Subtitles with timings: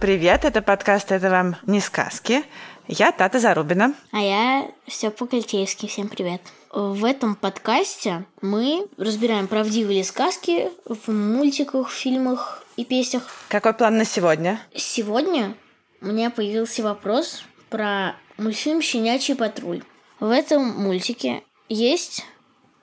[0.00, 2.42] Привет, это подкаст «Это вам не сказки».
[2.88, 3.94] Я Тата Зарубина.
[4.12, 5.88] А я Степа Кольтейский.
[5.88, 6.40] Всем привет.
[6.72, 13.24] В этом подкасте мы разбираем правдивые ли сказки в мультиках, фильмах и песнях.
[13.48, 14.58] Какой план на сегодня?
[14.74, 15.54] Сегодня
[16.00, 19.82] у меня появился вопрос про мультфильм «Щенячий патруль».
[20.18, 22.24] В этом мультике есть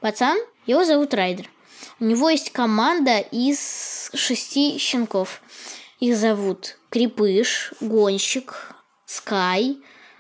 [0.02, 0.38] пацан,
[0.68, 1.50] его зовут Райдер.
[2.00, 5.42] У него есть команда из шести щенков.
[6.00, 8.76] Их зовут Крепыш, Гонщик,
[9.08, 9.80] Скай,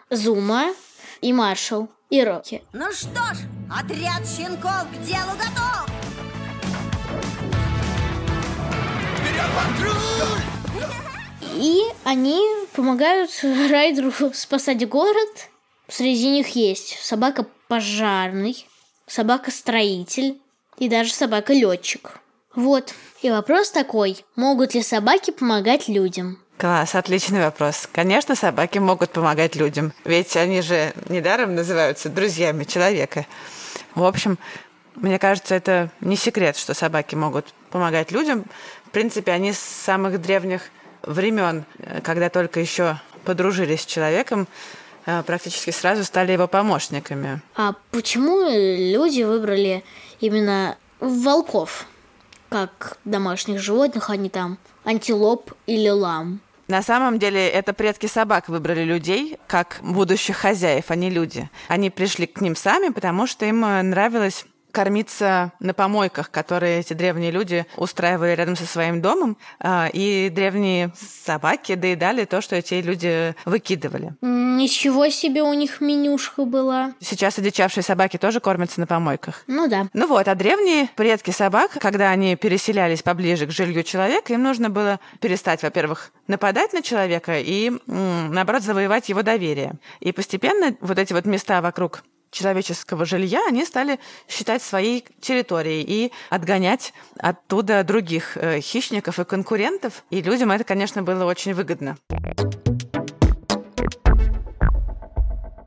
[0.10, 0.74] Зума
[1.22, 2.64] и Маршал и Рокки.
[2.74, 3.38] Ну что ж,
[3.72, 5.88] отряд щенков к делу готов!
[11.54, 12.42] И они
[12.74, 15.50] помогают Райдеру спасать город.
[15.88, 18.68] Среди них есть собака пожарный,
[19.06, 20.42] собака строитель
[20.80, 22.20] и даже собака летчик.
[22.58, 22.96] Вот.
[23.22, 26.40] И вопрос такой: могут ли собаки помогать людям?
[26.58, 27.88] Класс, отличный вопрос.
[27.92, 33.28] Конечно, собаки могут помогать людям, ведь они же недаром называются друзьями человека.
[33.94, 34.40] В общем,
[34.96, 38.46] мне кажется, это не секрет, что собаки могут помогать людям.
[38.86, 40.64] В принципе, они с самых древних
[41.04, 44.48] времен, э, когда только еще подружились с человеком,
[45.06, 47.40] э, практически сразу стали его помощниками.
[47.56, 49.84] А почему люди выбрали
[50.20, 51.86] именно волков
[52.50, 56.40] как домашних животных, а не там антилоп или лам?
[56.68, 61.50] На самом деле это предки собак выбрали людей как будущих хозяев, а не люди.
[61.70, 64.46] Они пришли к ним сами, потому что им э, нравилось
[64.78, 70.92] кормиться на помойках, которые эти древние люди устраивали рядом со своим домом, а, и древние
[71.26, 74.14] собаки доедали то, что эти люди выкидывали.
[74.22, 76.94] Ничего себе у них менюшка была.
[77.00, 79.46] Сейчас одичавшие собаки тоже кормятся на помойках.
[79.48, 79.88] Ну да.
[79.94, 84.70] Ну вот, а древние предки собак, когда они переселялись поближе к жилью человека, им нужно
[84.70, 89.80] было перестать, во-первых, нападать на человека и, наоборот, завоевать его доверие.
[90.02, 96.12] И постепенно вот эти вот места вокруг человеческого жилья они стали считать своей территорией и
[96.30, 100.04] отгонять оттуда других э, хищников и конкурентов.
[100.10, 101.98] И людям это, конечно, было очень выгодно.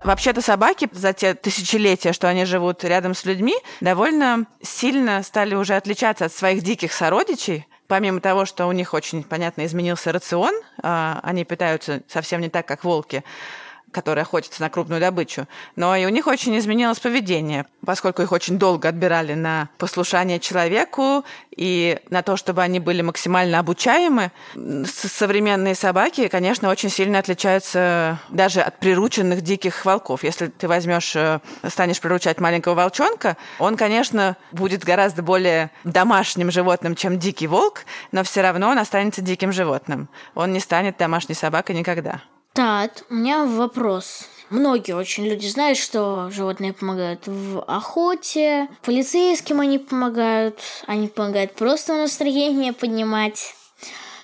[0.03, 5.77] Вообще-то собаки за те тысячелетия, что они живут рядом с людьми, довольно сильно стали уже
[5.77, 7.67] отличаться от своих диких сородичей.
[7.87, 12.67] Помимо того, что у них очень, понятно, изменился рацион, а, они питаются совсем не так,
[12.67, 13.25] как волки,
[13.93, 15.47] которые охотятся на крупную добычу.
[15.77, 21.25] Но и у них очень изменилось поведение, поскольку их очень долго отбирали на послушание человеку
[21.57, 24.33] и на то, чтобы они были максимально обучаемы.
[24.87, 30.25] Современные собаки, конечно, очень сильно отличаются даже от прирученных диких волков.
[30.25, 36.95] Если ты возьмешь, э, станешь приручать маленького волчонка, он, конечно, будет гораздо более домашним животным,
[36.95, 40.09] чем дикий волк, но все равно он останется диким животным.
[40.35, 42.23] Он не станет домашней собакой никогда.
[42.53, 44.25] Тат, у меня вопрос.
[44.51, 51.97] Многие очень люди знают, что животные помогают в охоте, полицейским они помогают, они помогают просто
[51.97, 53.55] настроение поднимать.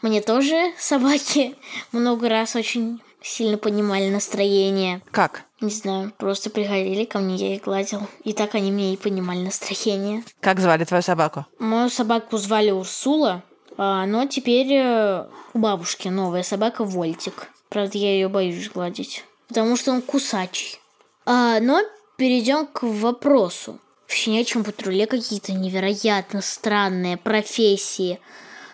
[0.02, 1.54] Мне тоже собаки
[1.92, 5.02] много раз очень сильно поднимали настроение.
[5.12, 5.44] Как?
[5.60, 8.00] Не знаю, просто приходили ко мне, я их гладил.
[8.24, 10.24] И так они мне и поднимали настроение.
[10.40, 11.46] Как звали твою собаку?
[11.60, 13.44] Мою собаку звали Урсула,
[13.78, 17.48] а, но теперь э, у бабушки новая собака Вольтик.
[17.76, 20.80] Правда, я ее боюсь гладить, потому что он кусачий.
[21.26, 21.82] А, но
[22.16, 23.78] перейдем к вопросу.
[24.06, 28.18] В щенячьем патруле какие-то невероятно странные профессии.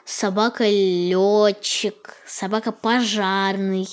[0.04, 3.88] Собака-летчик, собака-пожарный,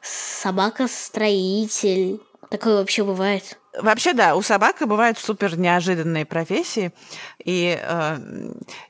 [0.00, 2.22] собака-строитель.
[2.48, 3.58] Такое вообще бывает.
[3.76, 6.92] Вообще, да, у собак бывают супер неожиданные профессии.
[7.44, 8.18] И э,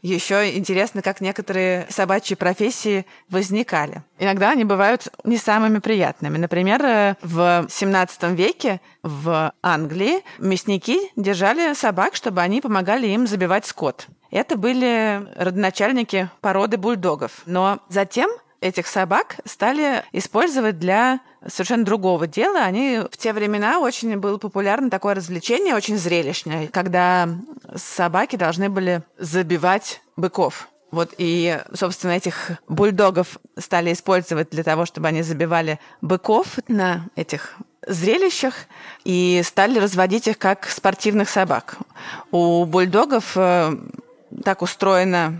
[0.02, 4.02] еще интересно, как некоторые собачьи профессии возникали.
[4.18, 6.38] Иногда они бывают не самыми приятными.
[6.38, 13.66] Например, э, в 17 веке в Англии мясники держали собак, чтобы они помогали им забивать
[13.66, 14.06] скот.
[14.30, 17.42] Это были родоначальники породы бульдогов.
[17.46, 18.30] Но затем
[18.60, 22.60] этих собак стали использовать для совершенно другого дела.
[22.60, 27.28] Они в те времена очень было популярно такое развлечение, очень зрелищное, когда
[27.74, 30.68] собаки должны были забивать быков.
[30.90, 37.56] Вот и, собственно, этих бульдогов стали использовать для того, чтобы они забивали быков на этих
[37.86, 38.54] зрелищах
[39.04, 41.76] и стали разводить их как спортивных собак.
[42.30, 43.76] У бульдогов э,
[44.44, 45.38] так устроена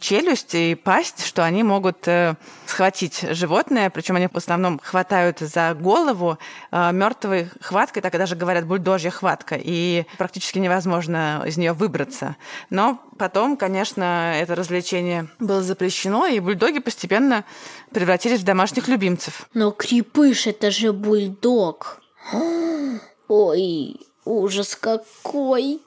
[0.00, 2.34] челюсть и пасть, что они могут э,
[2.66, 6.38] схватить животное, причем они в основном хватают за голову
[6.70, 12.36] э, мертвой хваткой, так и даже говорят бульдожья хватка, и практически невозможно из нее выбраться.
[12.68, 17.44] Но потом, конечно, это развлечение было запрещено, и бульдоги постепенно
[17.92, 19.48] превратились в домашних любимцев.
[19.54, 22.00] Но крепыш это же бульдог.
[23.28, 25.80] Ой, ужас какой.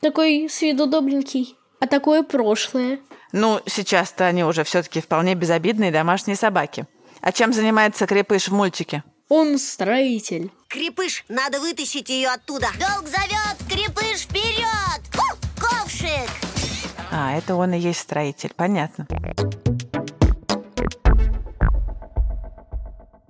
[0.00, 1.56] Такой с виду добренький.
[1.82, 3.00] А такое прошлое.
[3.32, 6.86] Ну, сейчас-то они уже все-таки вполне безобидные домашние собаки.
[7.20, 9.02] А чем занимается крепыш в мультике?
[9.28, 10.52] Он строитель.
[10.68, 12.68] Крепыш, надо вытащить ее оттуда.
[12.78, 15.00] Долг зовет, крепыш вперед!
[15.10, 16.30] Фу, ковшик!
[17.10, 19.08] А, это он и есть строитель, понятно.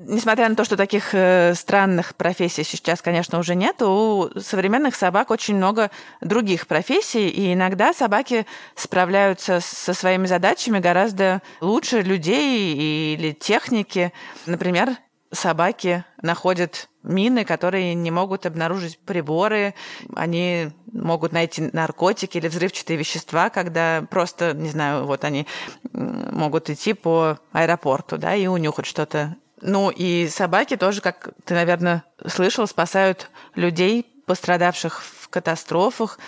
[0.04, 5.30] Несмотря на то, что таких э, странных профессий сейчас, конечно, уже нет, у современных собак
[5.30, 5.90] очень много
[6.20, 14.12] других профессий, и иногда собаки справляются со своими задачами гораздо лучше людей или техники.
[14.46, 14.96] Например,
[15.30, 19.74] собаки находят мины, которые не могут обнаружить приборы,
[20.14, 25.46] они могут найти наркотики или взрывчатые вещества, когда просто, не знаю, вот они
[25.92, 29.36] могут идти по аэропорту, да, и унюхать что-то.
[29.62, 36.18] Ну и собаки тоже, как ты, наверное, слышал, спасают людей, пострадавших в катастрофах,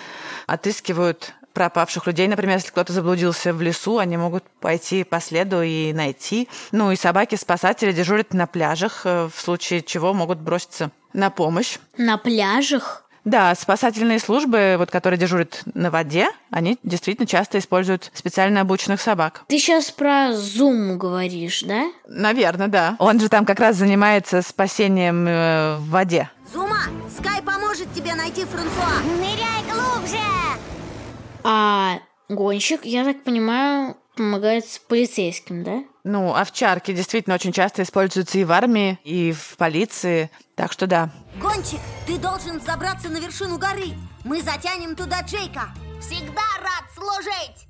[0.46, 2.28] отыскивают пропавших людей.
[2.28, 6.48] Например, если кто-то заблудился в лесу, они могут пойти по следу и найти.
[6.72, 11.78] Ну и собаки-спасатели дежурят на пляжах, э, в случае чего могут броситься на помощь.
[11.96, 13.03] На пляжах?
[13.24, 19.44] Да, спасательные службы, вот, которые дежурят на воде, они действительно часто используют специально обученных собак.
[19.48, 21.86] Ты сейчас про Зум говоришь, да?
[22.06, 22.96] Наверное, да.
[22.98, 26.30] Он же там как раз занимается спасением э, в воде.
[26.52, 26.82] Зума,
[27.18, 29.00] Скай поможет тебе найти Франсуа.
[29.18, 30.18] Ныряй глубже!
[31.42, 31.98] А
[32.28, 35.84] гонщик, я так понимаю, помогает с полицейским, да?
[36.04, 40.30] Ну, овчарки действительно очень часто используются и в армии, и в полиции.
[40.54, 41.10] Так что да.
[41.40, 43.94] Гончик, ты должен забраться на вершину горы.
[44.24, 45.70] Мы затянем туда Джейка.
[46.00, 47.68] Всегда рад служить.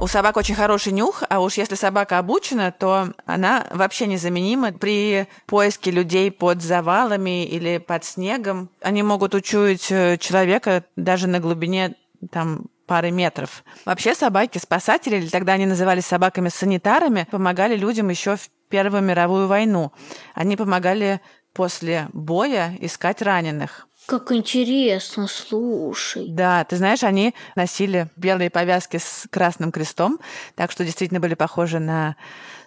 [0.00, 5.28] У собак очень хороший нюх, а уж если собака обучена, то она вообще незаменима при
[5.44, 8.70] поиске людей под завалами или под снегом.
[8.80, 11.96] Они могут учуять э, человека даже на глубине
[12.30, 13.64] там пары метров.
[13.84, 19.92] Вообще собаки-спасатели, или тогда они назывались собаками-санитарами, помогали людям еще в Первую мировую войну.
[20.32, 21.20] Они помогали
[21.52, 23.88] после боя искать раненых.
[24.10, 26.26] Как интересно, слушай.
[26.30, 30.18] Да, ты знаешь, они носили белые повязки с красным крестом,
[30.56, 32.16] так что действительно были похожи на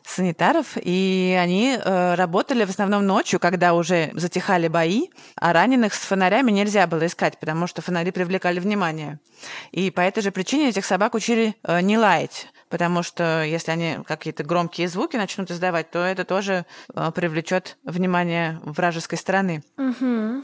[0.06, 6.00] санитаров, и они э, работали в основном ночью, когда уже затихали бои, а раненых с
[6.00, 9.20] фонарями нельзя было искать, потому что фонари привлекали внимание.
[9.74, 14.00] И по этой же причине этих собак учили э, не лаять, потому что если они
[14.04, 16.66] какие-то громкие звуки начнут издавать, то это тоже
[16.96, 19.64] э, привлечет внимание вражеской стороны.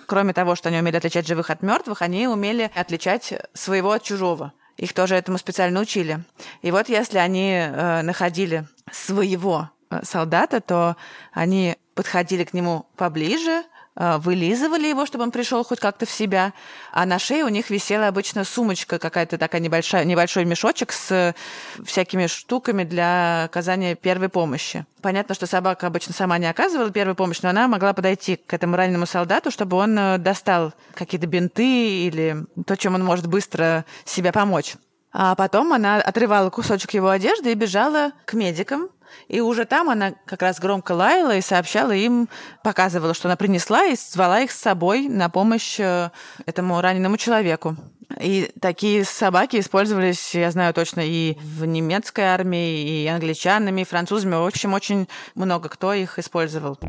[0.05, 4.53] Кроме того, что они умели отличать живых от мертвых, они умели отличать своего от чужого.
[4.77, 6.23] Их тоже этому специально учили.
[6.61, 10.97] И вот если они э, находили своего э, солдата, то
[11.33, 13.63] они подходили к нему поближе,
[13.99, 16.53] вылизывали его, чтобы он пришел хоть как-то в себя,
[16.91, 21.35] а на шее у них висела обычно сумочка какая-то такая небольшая, небольшой мешочек с
[21.83, 24.85] всякими штуками для оказания первой помощи.
[25.01, 28.75] Понятно, что собака обычно сама не оказывала первую помощь, но она могла подойти к этому
[28.75, 34.31] раненому солдату, чтобы он э, достал какие-то бинты или то, чем он может быстро себе
[34.31, 34.75] помочь.
[35.11, 38.89] А потом она отрывала кусочек его одежды и бежала к медикам.
[39.27, 42.29] И уже там она как раз громко лаяла и сообщала им,
[42.63, 46.09] показывала, что она принесла, и звала их с собой на помощь э,
[46.45, 47.75] этому раненому человеку.
[48.19, 54.35] И такие собаки использовались, я знаю точно, и в немецкой армии, и англичанами, и французами.
[54.35, 56.79] В общем, очень много кто их использовал.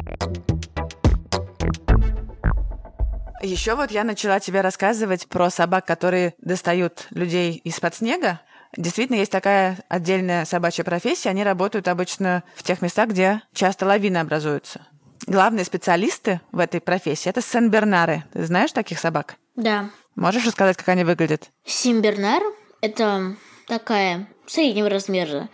[3.43, 8.41] Еще вот я начала тебе рассказывать про собак, которые достают людей из-под снега.
[8.77, 11.31] Действительно, есть такая отдельная собачья профессия.
[11.31, 14.87] Они работают обычно в тех местах, где часто лавины образуются.
[15.27, 18.25] Главные специалисты в этой профессии– это сен-бернары.
[18.33, 19.37] Ты знаешь таких собак?
[19.57, 19.91] Да.
[20.15, 21.51] Можешь рассказать, как они выглядят?
[21.65, 22.43] Симбернар–
[22.81, 23.37] это
[23.67, 25.49] такая среднего размера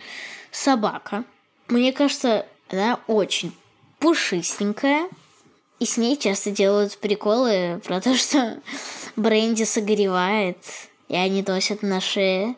[0.50, 1.24] собака.
[1.68, 3.56] Мне кажется, она очень
[3.98, 5.08] пушистенькая.
[5.78, 8.58] И с ней часто делают приколы про то, что
[9.16, 10.58] бренди согревает
[11.08, 12.56] и они носят на шее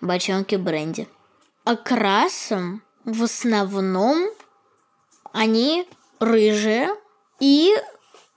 [0.00, 1.08] бочонки бренди.
[1.64, 4.30] Окрасом в основном
[5.32, 5.86] они
[6.20, 6.90] рыжие,
[7.40, 7.74] и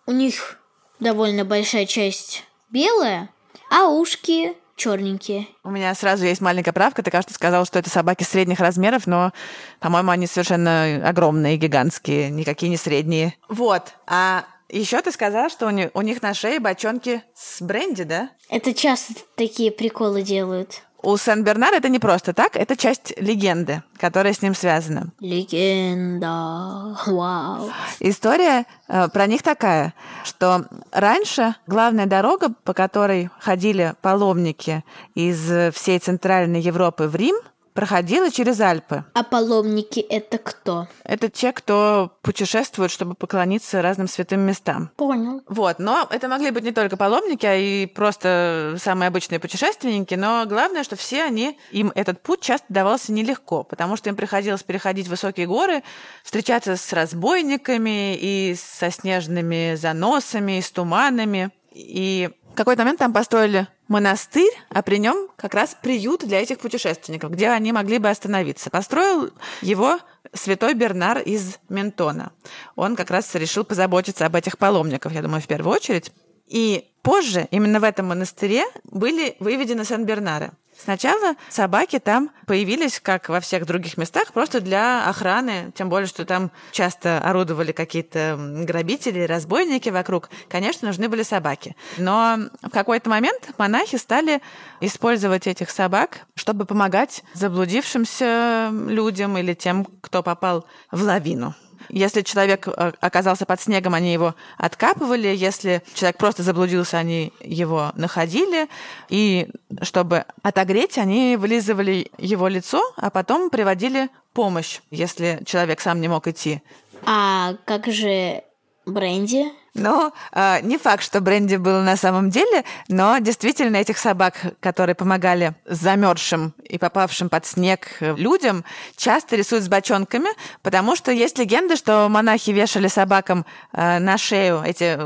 [0.06, 0.60] у них
[1.00, 3.30] довольно большая часть белая,
[3.70, 5.48] а ушки черненькие.
[5.64, 7.04] У меня сразу есть маленькая правка.
[7.04, 9.32] Ты, кажется, сказал, что это собаки средних размеров, но,
[9.80, 13.36] по-моему, они совершенно огромные, гигантские, никакие не средние.
[13.48, 13.94] Вот.
[14.08, 18.30] А еще ты сказала, что у них, у них на шее бочонки с бренди, да?
[18.50, 20.82] Это часто такие приколы делают.
[21.04, 25.12] У Сен-Бернар это не просто так, это часть легенды, которая с ним связана.
[25.20, 26.96] Легенда.
[27.08, 27.72] Вау.
[28.00, 29.94] История э, про них такая,
[30.24, 34.84] что раньше главная дорога, по которой ходили паломники
[35.16, 37.36] из э, всей Центральной Европы в Рим,
[37.74, 39.06] проходила через Альпы.
[39.14, 40.88] А паломники это кто?
[41.04, 44.92] Это те, кто путешествует, чтобы поклониться разным святым местам.
[44.96, 45.42] Понял.
[45.48, 50.46] Вот, но это могли быть не только паломники, а и просто самые обычные путешественники, но
[50.46, 55.08] главное, что все они, им этот путь часто давался нелегко, потому что им приходилось переходить
[55.08, 55.84] высокие горы,
[56.24, 61.52] встречаться с разбойниками и со снежными заносами, и с туманами.
[61.74, 66.60] И в какой-то момент там построили монастырь, а при нем как раз приют для этих
[66.60, 68.70] путешественников, где они могли бы остановиться.
[68.70, 69.32] Построил
[69.62, 70.00] его
[70.34, 72.32] святой Бернар из Ментона.
[72.76, 76.12] Он как раз решил позаботиться об этих паломниках, я думаю, в первую очередь.
[76.48, 80.52] И позже, именно в этом монастыре, были выведены Сан-Бернары.
[80.84, 86.26] Сначала собаки там появились, как во всех других местах, просто для охраны, тем более, что
[86.26, 90.30] там часто орудовали какие-то грабители, разбойники вокруг.
[90.50, 91.76] Конечно, нужны были собаки.
[91.98, 94.42] Но в какой-то момент монахи стали
[94.80, 101.54] использовать этих собак, чтобы помогать заблудившимся людям или тем, кто попал в лавину.
[101.90, 105.28] Если человек э, оказался под снегом, они его откапывали.
[105.28, 108.68] Если человек просто заблудился, они его находили.
[109.10, 109.50] И
[109.82, 116.28] чтобы отогреть, они вылизывали его лицо, а потом приводили помощь, если человек сам не мог
[116.28, 116.62] идти.
[117.06, 118.44] А как же
[118.86, 119.46] бренди?
[119.74, 124.96] Ну, э, не факт, что бренди был на самом деле, но действительно этих собак, которые
[124.96, 128.66] помогали замерзшим и попавшим под снег людям,
[128.98, 130.30] часто рисуют с бочонками,
[130.62, 135.00] потому что есть легенда, что монахи вешали собакам э, на шею эти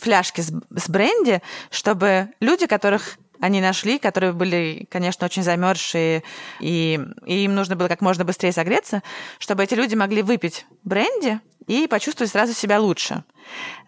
[0.00, 6.22] фляжки с бренди, чтобы люди, которых они нашли, которые были, конечно, очень замерзшие,
[6.60, 9.02] и, и им нужно было как можно быстрее согреться,
[9.40, 13.24] чтобы эти люди могли выпить бренди и почувствовать сразу себя лучше.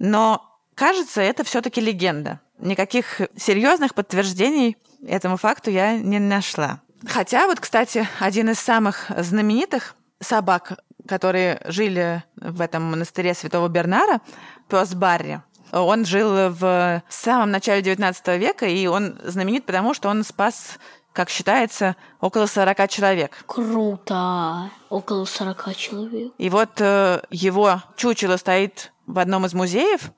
[0.00, 0.42] Но
[0.74, 2.40] кажется, это все-таки легенда.
[2.58, 6.80] Никаких серьезных подтверждений этому факту я не нашла.
[7.06, 14.20] Хотя вот, кстати, один из самых знаменитых собак, которые жили в этом монастыре Святого Бернара,
[14.68, 15.42] пес Барри,
[15.80, 20.78] он жил в самом начале XIX века, и он знаменит потому, что он спас
[21.14, 23.44] как считается, около 40 человек.
[23.46, 24.68] Круто!
[24.90, 26.32] Около 40 человек.
[26.38, 30.10] И вот э, его чучело стоит в одном из музеев,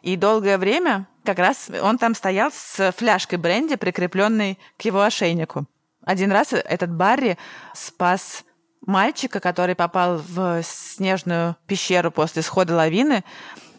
[0.00, 5.66] и долгое время как раз он там стоял с фляжкой бренди, прикрепленной к его ошейнику.
[6.04, 7.36] Один раз этот Барри
[7.74, 8.44] спас
[8.80, 13.24] мальчика, который попал в снежную пещеру после схода лавины.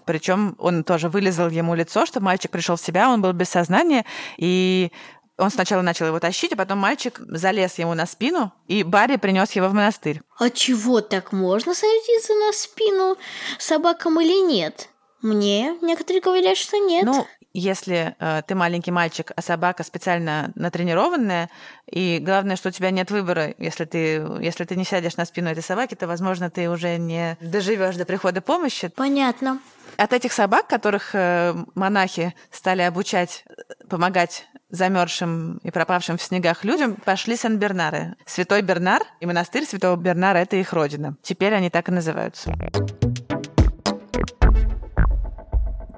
[0.10, 4.08] Причем он тоже вылезал ему лицо, чтобы мальчик пришел в себя, он был без сознания,
[4.38, 4.92] и
[5.38, 9.52] он сначала начал его тащить, а потом мальчик залез ему на спину, и Барри принес
[9.52, 10.22] его в монастырь.
[10.40, 13.18] А чего так можно садиться на спину
[13.60, 14.90] собакам или нет?
[15.22, 17.06] Мне некоторые говорят, что нет.
[17.06, 21.50] Ну, если э, ты маленький мальчик, а собака специально натренированная,
[21.90, 25.50] и главное, что у тебя нет выбора, если ты, если ты не сядешь на спину
[25.50, 28.90] этой собаки, то, возможно, ты уже не доживешь до прихода помощи.
[28.90, 29.60] Понятно.
[29.98, 36.64] От этих собак, которых э, монахи стали обучать э, помогать замерзшим и пропавшим в снегах
[36.64, 38.16] людям, пошли Сан-Бернары.
[38.26, 41.16] Святой Бернар и монастырь Святого Бернара– это их родина.
[41.24, 42.54] Теперь они так и называются.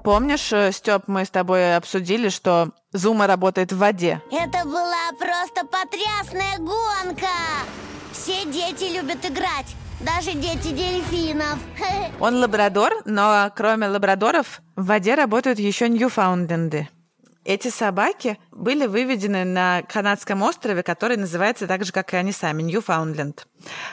[0.04, 4.20] Помнишь, э, Степ, мы с тобой обсудили, что Зума работает в воде?
[4.32, 7.28] Это была просто потрясная гонка!
[8.10, 11.58] Все дети любят играть, даже дети дельфинов.
[12.20, 16.88] Он лабрадор, но кроме лабрадоров в воде работают еще ньюфаундленды.
[17.44, 22.62] Эти собаки были выведены на канадском острове, который называется так же, как и они сами,
[22.62, 23.48] Ньюфаундленд.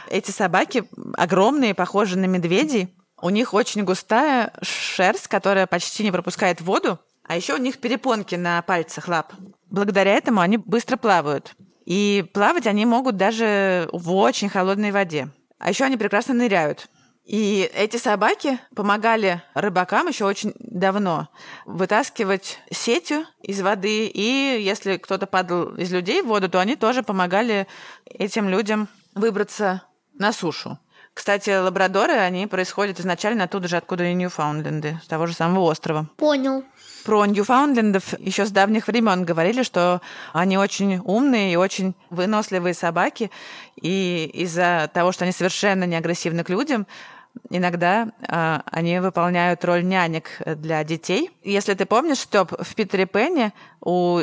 [0.07, 0.83] Эти собаки
[1.17, 7.35] огромные, похожи на медведей, у них очень густая шерсть, которая почти не пропускает воду, а
[7.35, 9.33] еще у них перепонки на пальцах лап.
[9.69, 11.55] Благодаря этому они быстро плавают.
[11.85, 15.29] И плавать они могут даже в очень холодной воде.
[15.57, 16.88] А еще они прекрасно ныряют.
[17.25, 21.29] И эти собаки помогали рыбакам еще очень давно
[21.67, 24.07] вытаскивать сетью из воды.
[24.07, 27.67] И если кто-то падал из людей в воду, то они тоже помогали
[28.05, 29.83] этим людям выбраться
[30.13, 30.79] на сушу.
[31.19, 36.07] Кстати, лабрадоры, они происходят изначально оттуда же, откуда и Ньюфаундленды, с того же самого острова.
[36.15, 36.63] Понял.
[37.03, 39.99] Про Ньюфаундлендов еще с давних времен говорили, что
[40.31, 43.31] они очень умные и очень выносливые собаки,
[43.75, 46.88] и из-за того, что они совершенно не агрессивны к людям,
[47.49, 51.31] иногда э, они выполняют роль нянек для детей.
[51.43, 54.21] Если ты помнишь, Степ, в Питере Пенне у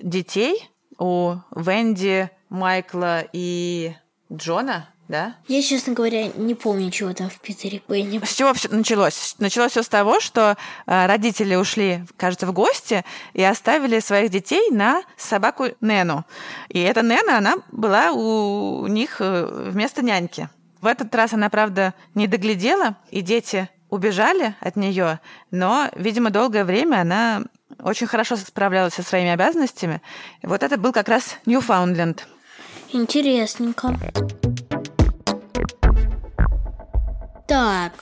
[0.00, 3.96] детей, у Венди, Майкла и
[4.32, 5.36] Джона да?
[5.48, 8.20] Я, честно говоря, не помню, чего там в Питере Пенни.
[8.24, 9.36] С чего все началось?
[9.38, 14.70] Началось все с того, что э, родители ушли, кажется, в гости и оставили своих детей
[14.70, 16.24] на собаку Нену.
[16.68, 20.48] И эта Нена, она была у них э, вместо няньки.
[20.80, 25.20] В этот раз она, правда, не доглядела, и дети убежали от нее,
[25.50, 27.42] но, видимо, долгое время она
[27.82, 30.02] очень хорошо справлялась со своими обязанностями.
[30.42, 32.26] Вот это был как раз Ньюфаундленд.
[32.92, 33.96] Интересненько.
[37.46, 37.92] Так,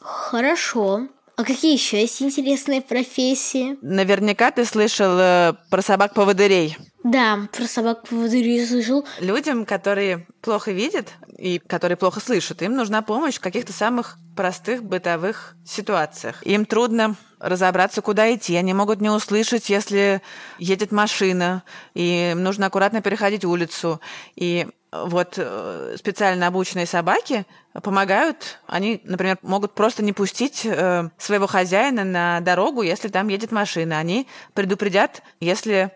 [0.00, 1.08] хорошо.
[1.36, 3.76] А какие еще есть интересные профессии?
[3.82, 6.76] Наверняка ты слышал э, про собак-поводырей.
[7.02, 9.04] Да, про собак поводырей слышал.
[9.18, 14.84] Людям, которые плохо видят и которые плохо слышат, им нужна помощь в каких-то самых простых
[14.84, 16.40] бытовых ситуациях.
[16.46, 18.54] Им трудно разобраться, куда идти.
[18.56, 20.22] Они могут не услышать, если
[20.58, 24.00] едет машина, и им нужно аккуратно переходить улицу.
[24.36, 24.68] И
[25.06, 27.46] вот э, специально обученные собаки
[27.82, 28.60] помогают.
[28.66, 33.98] Они, например, могут просто не пустить э, своего хозяина на дорогу, если там едет машина.
[33.98, 35.92] Они предупредят, если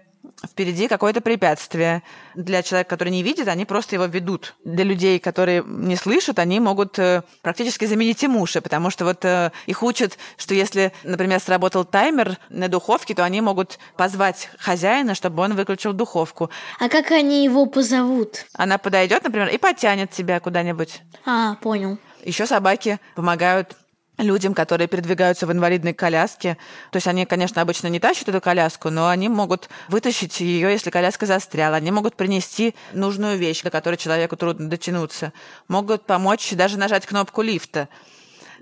[0.47, 2.03] впереди какое-то препятствие.
[2.35, 4.55] Для человека, который не видит, они просто его ведут.
[4.65, 9.25] Для людей, которые не слышат, они могут э, практически заменить им уши, потому что вот
[9.25, 15.15] э, их учат, что если, например, сработал таймер на духовке, то они могут позвать хозяина,
[15.15, 16.51] чтобы он выключил духовку.
[16.79, 18.47] А как они его позовут?
[18.55, 21.03] Она подойдет, например, и потянет тебя куда-нибудь.
[21.25, 21.99] А, понял.
[22.25, 23.77] Еще собаки помогают
[24.19, 26.59] людям, которые передвигаются в инвалидной коляске.
[26.91, 30.91] То есть они, конечно, обычно не тащат эту коляску, но они могут вытащить ее, если
[30.91, 31.77] коляска застряла.
[31.77, 35.33] Они могут принести нужную вещь, до которой человеку трудно дотянуться.
[35.69, 37.89] Могут помочь даже нажать кнопку лифта.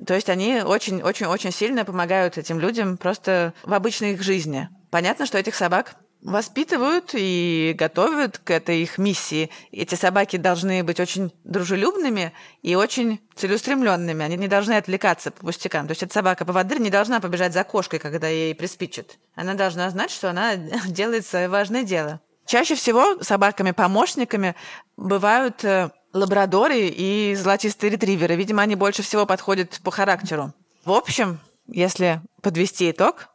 [0.06, 4.68] То есть они очень-очень-очень сильно помогают этим людям просто в обычной их жизни.
[4.90, 9.50] Понятно, что этих собак воспитывают и готовят к этой их миссии.
[9.70, 14.24] Эти собаки должны быть очень дружелюбными и очень целеустремленными.
[14.24, 15.86] Они не должны отвлекаться по пустякам.
[15.86, 19.18] То есть эта собака-поводырь не должна побежать за кошкой, когда ей приспичит.
[19.34, 22.20] Она должна знать, что она делает свое важное дело.
[22.46, 24.54] Чаще всего собаками-помощниками
[24.96, 28.36] бывают э, лабрадоры и золотистые ретриверы.
[28.36, 30.52] Видимо, они больше всего подходят по характеру.
[30.84, 33.28] В общем, если подвести итог,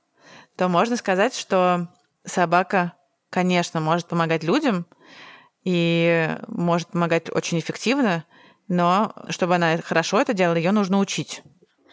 [0.55, 1.87] то можно сказать, что
[2.25, 2.93] собака,
[3.29, 4.85] конечно, может помогать людям
[5.63, 8.25] и может помогать очень эффективно,
[8.67, 11.43] но чтобы она хорошо это делала, ее нужно учить.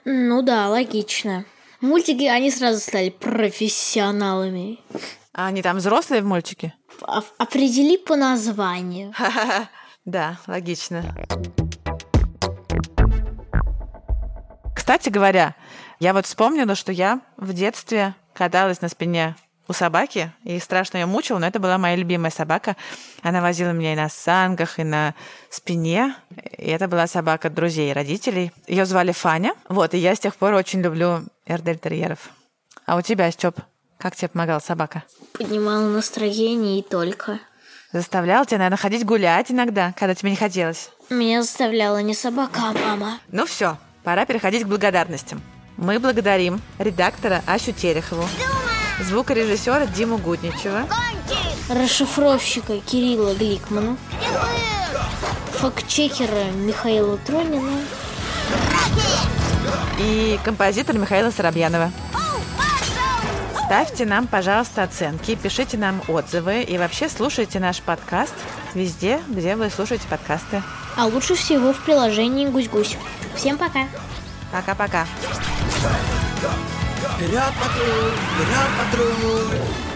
[0.04, 1.44] Ну да, логично.
[1.80, 4.80] Мультики, они сразу стали профессионалами.
[5.32, 6.74] А они там взрослые в мультике?
[7.02, 9.12] А- определи по названию.
[10.04, 11.14] Да, логично.
[14.74, 15.54] Кстати говоря,
[16.00, 19.36] я вот вспомнила, что я в детстве каталась на спине
[19.68, 22.76] у собаки и страшно ее мучила, но это была моя любимая собака.
[23.22, 25.14] Она возила меня и на санках, и на
[25.50, 26.14] спине.
[26.56, 28.50] И это была собака друзей, родителей.
[28.66, 29.54] Ее звали Фаня.
[29.68, 32.30] Вот, и я с тех пор очень люблю эрдельтерьеров.
[32.86, 33.60] А у тебя, Степ,
[33.98, 35.04] как тебе помогала собака?
[35.34, 37.38] Поднимала настроение и только.
[37.92, 40.90] Заставляла тебя, наверное, ходить гулять иногда, когда тебе не хотелось.
[41.10, 43.18] Меня заставляла не собака, а мама.
[43.28, 45.42] Ну все, пора переходить к благодарностям.
[45.76, 48.24] Мы благодарим редактора Асю Терехову,
[49.00, 50.84] звукорежиссера Диму Гудничева,
[51.68, 53.96] Расшифровщика Кирилла Гликмана.
[55.52, 57.72] Фактчекера Михаила Тронина.
[59.98, 61.90] и композитора Михаила Соробьянова.
[63.66, 68.32] Ставьте нам, пожалуйста, оценки, пишите нам отзывы и вообще слушайте наш подкаст
[68.74, 70.62] везде, где вы слушаете подкасты.
[70.96, 72.96] А лучше всего в приложении Гусь-Гусь.
[73.34, 73.86] Всем пока!
[74.50, 75.06] Пока-пока.
[77.18, 79.87] Вперед, патруль, вперед, патруль.